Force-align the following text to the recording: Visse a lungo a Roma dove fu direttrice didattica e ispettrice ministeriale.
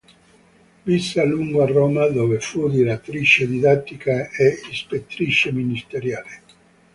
Visse 0.83 1.19
a 1.19 1.25
lungo 1.25 1.61
a 1.61 1.67
Roma 1.67 2.07
dove 2.07 2.39
fu 2.39 2.67
direttrice 2.67 3.45
didattica 3.47 4.29
e 4.31 4.57
ispettrice 4.71 5.51
ministeriale. 5.51 6.41